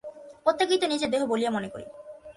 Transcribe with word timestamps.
প্রত্যেকেই 0.43 0.79
তো 0.79 0.87
নিজেকে 0.87 1.11
দেহ 1.11 1.21
বলিয়া 1.25 1.51
মনে 1.51 1.69
করে। 1.69 1.85